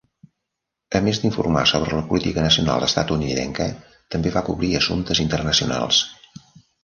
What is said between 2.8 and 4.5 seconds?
estatunidenca, també va